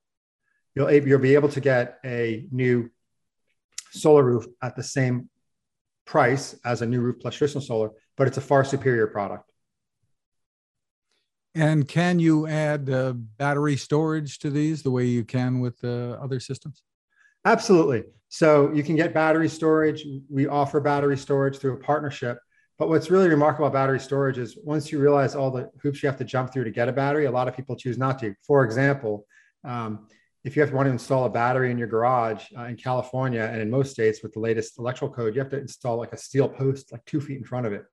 you'll, 0.75 0.91
you'll 0.91 1.19
be 1.19 1.35
able 1.35 1.49
to 1.49 1.61
get 1.61 1.99
a 2.03 2.47
new 2.51 2.89
solar 3.91 4.23
roof 4.23 4.47
at 4.63 4.75
the 4.75 4.83
same 4.83 5.29
price 6.05 6.55
as 6.65 6.81
a 6.81 6.85
new 6.85 6.99
roof 6.99 7.17
plus 7.21 7.35
traditional 7.35 7.63
solar, 7.63 7.91
but 8.15 8.27
it's 8.27 8.37
a 8.37 8.41
far 8.41 8.63
superior 8.63 9.05
product. 9.05 9.51
And 11.53 11.87
can 11.87 12.19
you 12.19 12.47
add 12.47 12.89
uh, 12.89 13.13
battery 13.13 13.77
storage 13.77 14.39
to 14.39 14.49
these 14.49 14.81
the 14.81 14.91
way 14.91 15.05
you 15.05 15.23
can 15.23 15.59
with 15.59 15.83
uh, 15.83 16.17
other 16.21 16.39
systems? 16.39 16.81
Absolutely. 17.45 18.03
So 18.29 18.71
you 18.73 18.83
can 18.83 18.95
get 18.95 19.13
battery 19.13 19.49
storage. 19.49 20.05
We 20.29 20.47
offer 20.47 20.79
battery 20.79 21.17
storage 21.17 21.57
through 21.57 21.73
a 21.73 21.77
partnership. 21.77 22.39
But 22.77 22.89
what's 22.89 23.09
really 23.09 23.27
remarkable 23.27 23.67
about 23.67 23.79
battery 23.79 23.99
storage 23.99 24.37
is 24.37 24.57
once 24.63 24.91
you 24.91 24.99
realize 24.99 25.35
all 25.35 25.49
the 25.49 25.71
hoops 25.81 26.03
you 26.03 26.07
have 26.07 26.17
to 26.19 26.23
jump 26.23 26.53
through 26.53 26.65
to 26.65 26.71
get 26.71 26.87
a 26.87 26.93
battery, 26.93 27.25
a 27.25 27.31
lot 27.31 27.47
of 27.47 27.55
people 27.55 27.75
choose 27.75 27.97
not 27.97 28.19
to. 28.19 28.35
For 28.45 28.63
example, 28.63 29.25
um, 29.63 30.07
if 30.43 30.55
you 30.55 30.61
have 30.61 30.69
to 30.69 30.75
want 30.75 30.85
to 30.85 30.91
install 30.91 31.25
a 31.25 31.29
battery 31.29 31.71
in 31.71 31.77
your 31.77 31.87
garage 31.87 32.45
uh, 32.57 32.63
in 32.63 32.75
California 32.75 33.49
and 33.51 33.61
in 33.61 33.69
most 33.69 33.91
states 33.91 34.21
with 34.21 34.33
the 34.33 34.39
latest 34.39 34.77
electrical 34.77 35.13
code, 35.13 35.33
you 35.33 35.41
have 35.41 35.49
to 35.49 35.59
install 35.59 35.97
like 35.97 36.13
a 36.13 36.17
steel 36.17 36.47
post 36.47 36.91
like 36.91 37.03
two 37.05 37.19
feet 37.19 37.37
in 37.37 37.43
front 37.43 37.65
of 37.65 37.73
it. 37.73 37.83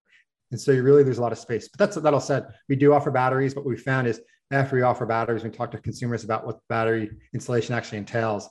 And 0.50 0.60
so 0.60 0.70
you 0.70 0.82
really 0.82 1.02
lose 1.02 1.18
a 1.18 1.22
lot 1.22 1.32
of 1.32 1.38
space. 1.38 1.68
But 1.68 1.78
that's 1.78 1.96
that 1.96 2.14
all 2.14 2.20
said, 2.20 2.46
we 2.68 2.76
do 2.76 2.92
offer 2.92 3.10
batteries. 3.10 3.54
But 3.54 3.64
what 3.64 3.70
we 3.70 3.76
found 3.76 4.06
is 4.06 4.20
after 4.50 4.76
we 4.76 4.82
offer 4.82 5.06
batteries, 5.06 5.42
we 5.42 5.50
talk 5.50 5.70
to 5.72 5.78
consumers 5.78 6.22
about 6.22 6.46
what 6.46 6.60
battery 6.68 7.10
installation 7.32 7.74
actually 7.74 7.98
entails. 7.98 8.48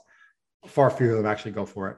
Far 0.68 0.90
fewer 0.90 1.12
of 1.12 1.18
them 1.18 1.26
actually 1.26 1.52
go 1.52 1.66
for 1.66 1.90
it. 1.92 1.98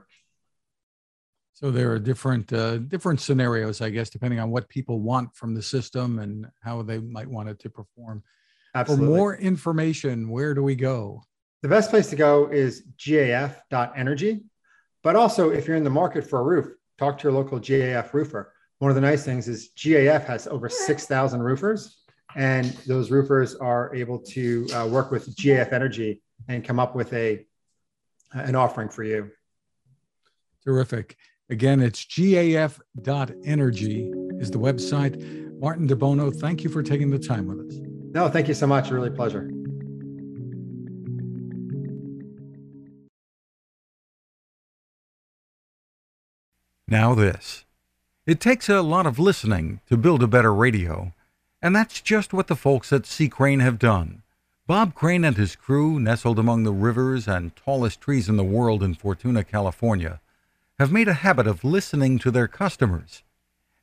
So 1.56 1.70
there 1.70 1.90
are 1.90 1.98
different 1.98 2.52
uh, 2.52 2.76
different 2.76 3.18
scenarios, 3.18 3.80
I 3.80 3.88
guess, 3.88 4.10
depending 4.10 4.40
on 4.40 4.50
what 4.50 4.68
people 4.68 5.00
want 5.00 5.34
from 5.34 5.54
the 5.54 5.62
system 5.62 6.18
and 6.18 6.46
how 6.60 6.82
they 6.82 6.98
might 6.98 7.26
want 7.26 7.48
it 7.48 7.58
to 7.60 7.70
perform. 7.70 8.22
Absolutely. 8.74 9.06
For 9.06 9.10
more 9.10 9.36
information, 9.36 10.28
where 10.28 10.52
do 10.52 10.62
we 10.62 10.74
go? 10.74 11.22
The 11.62 11.68
best 11.68 11.88
place 11.88 12.10
to 12.10 12.16
go 12.16 12.48
is 12.48 12.82
gaf.energy. 12.98 14.44
But 15.02 15.16
also, 15.16 15.48
if 15.48 15.66
you're 15.66 15.78
in 15.78 15.84
the 15.84 15.88
market 15.88 16.28
for 16.28 16.40
a 16.40 16.42
roof, 16.42 16.66
talk 16.98 17.16
to 17.20 17.22
your 17.22 17.32
local 17.32 17.58
GAF 17.58 18.12
roofer. 18.12 18.52
One 18.80 18.90
of 18.90 18.94
the 18.94 19.00
nice 19.00 19.24
things 19.24 19.48
is 19.48 19.70
GAF 19.78 20.26
has 20.26 20.46
over 20.46 20.68
6,000 20.68 21.40
roofers, 21.40 22.02
and 22.34 22.66
those 22.86 23.10
roofers 23.10 23.54
are 23.54 23.94
able 23.94 24.18
to 24.18 24.66
uh, 24.74 24.86
work 24.88 25.10
with 25.10 25.34
GAF 25.34 25.72
Energy 25.72 26.20
and 26.48 26.62
come 26.62 26.78
up 26.78 26.94
with 26.94 27.14
a 27.14 27.46
an 28.34 28.56
offering 28.56 28.90
for 28.90 29.04
you. 29.04 29.30
Terrific. 30.62 31.16
Again, 31.48 31.80
it's 31.80 32.04
gaf.energy 32.04 32.80
is 34.40 34.50
the 34.50 34.58
website. 34.58 35.60
Martin 35.60 35.88
DeBono, 35.88 36.34
thank 36.34 36.64
you 36.64 36.70
for 36.70 36.82
taking 36.82 37.10
the 37.10 37.18
time 37.18 37.46
with 37.46 37.60
us. 37.60 37.78
No, 38.12 38.28
thank 38.28 38.48
you 38.48 38.54
so 38.54 38.66
much. 38.66 38.90
Really 38.90 39.10
pleasure. 39.10 39.48
Now, 46.88 47.14
this. 47.14 47.64
It 48.26 48.40
takes 48.40 48.68
a 48.68 48.82
lot 48.82 49.06
of 49.06 49.18
listening 49.20 49.80
to 49.88 49.96
build 49.96 50.22
a 50.22 50.26
better 50.26 50.52
radio, 50.52 51.12
and 51.62 51.76
that's 51.76 52.00
just 52.00 52.32
what 52.32 52.48
the 52.48 52.56
folks 52.56 52.92
at 52.92 53.06
C. 53.06 53.28
Crane 53.28 53.60
have 53.60 53.78
done. 53.78 54.22
Bob 54.66 54.94
Crane 54.94 55.24
and 55.24 55.36
his 55.36 55.54
crew, 55.54 56.00
nestled 56.00 56.40
among 56.40 56.64
the 56.64 56.72
rivers 56.72 57.28
and 57.28 57.54
tallest 57.54 58.00
trees 58.00 58.28
in 58.28 58.36
the 58.36 58.42
world 58.44 58.82
in 58.82 58.94
Fortuna, 58.94 59.44
California, 59.44 60.20
have 60.78 60.92
made 60.92 61.08
a 61.08 61.14
habit 61.14 61.46
of 61.46 61.64
listening 61.64 62.18
to 62.18 62.30
their 62.30 62.48
customers. 62.48 63.22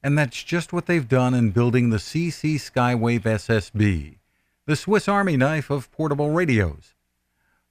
And 0.01 0.17
that's 0.17 0.43
just 0.43 0.73
what 0.73 0.85
they've 0.85 1.07
done 1.07 1.33
in 1.33 1.51
building 1.51 1.89
the 1.89 1.97
CC 1.97 2.55
Skywave 2.55 3.21
SSB, 3.21 4.17
the 4.65 4.75
Swiss 4.75 5.07
Army 5.07 5.37
knife 5.37 5.69
of 5.69 5.91
portable 5.91 6.31
radios. 6.31 6.93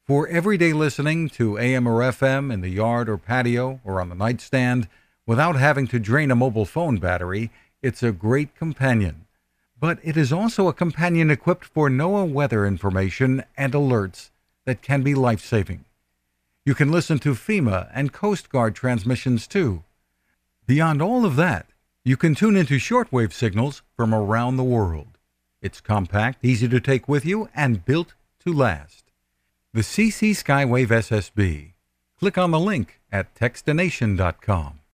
For 0.05 0.27
everyday 0.29 0.73
listening 0.73 1.29
to 1.31 1.59
AM 1.59 1.87
or 1.87 2.01
FM 2.01 2.53
in 2.53 2.61
the 2.61 2.69
yard 2.69 3.09
or 3.09 3.17
patio 3.17 3.81
or 3.85 4.01
on 4.01 4.09
the 4.09 4.15
nightstand, 4.15 4.89
Without 5.25 5.55
having 5.55 5.87
to 5.87 6.01
drain 6.01 6.33
a 6.33 6.37
mobile 6.37 6.65
phone 6.65 6.97
battery, 6.97 7.51
it's 7.81 8.03
a 8.03 8.11
great 8.11 8.57
companion. 8.57 9.27
But 9.79 9.99
it 10.03 10.17
is 10.17 10.33
also 10.33 10.67
a 10.67 10.73
companion 10.73 11.31
equipped 11.31 11.65
for 11.65 11.89
NOAA 11.89 12.31
weather 12.33 12.67
information 12.67 13.45
and 13.57 13.73
alerts 13.73 14.31
that 14.65 14.83
can 14.83 15.03
be 15.03 15.15
life 15.15 15.45
saving. 15.45 15.85
You 16.65 16.77
can 16.77 16.93
listen 16.93 17.19
to 17.21 17.35
FEMA 17.35 17.91
and 17.93 18.13
Coast 18.13 18.49
Guard 18.49 18.77
transmissions 18.77 19.49
too. 19.49 19.83
Beyond 20.65 21.03
all 21.03 21.25
of 21.25 21.35
that, 21.35 21.67
you 22.05 22.17
can 22.17 22.37
tune 22.37 22.57
into 22.57 22.75
shortwave 22.75 23.33
signals 23.33 23.83
from 23.97 24.15
around 24.15 24.57
the 24.57 24.65
world. 24.65 25.19
It's 25.61 25.81
compact, 25.81 26.45
easy 26.45 26.69
to 26.69 26.79
take 26.79 27.09
with 27.09 27.25
you, 27.27 27.49
and 27.55 27.85
built 27.85 28.15
to 28.45 28.53
last. 28.53 29.11
The 29.73 29.81
CC 29.81 30.31
Skywave 30.31 30.89
SSB. 30.89 31.73
Click 32.19 32.39
on 32.39 32.53
the 32.53 32.61
link 32.61 33.01
at 33.11 33.35
Techstination.com. 33.35 34.82